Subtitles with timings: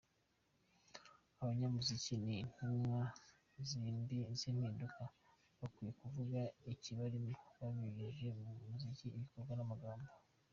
[1.41, 3.01] Abanyamuziki ni intumwa
[4.39, 5.03] z’impinduka;
[5.59, 6.39] bakwiye kuvuga
[6.73, 10.09] ikibarimo babinyujije mu muziki, ibikorwa n’amagambo.